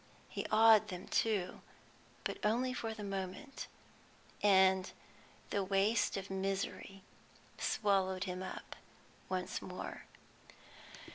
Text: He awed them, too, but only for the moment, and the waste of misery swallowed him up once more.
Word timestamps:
He 0.29 0.47
awed 0.51 0.87
them, 0.87 1.07
too, 1.07 1.61
but 2.23 2.43
only 2.43 2.73
for 2.73 2.91
the 2.95 3.03
moment, 3.03 3.67
and 4.41 4.91
the 5.51 5.63
waste 5.63 6.17
of 6.17 6.31
misery 6.31 7.03
swallowed 7.59 8.23
him 8.23 8.41
up 8.41 8.75
once 9.29 9.61
more. 9.61 10.05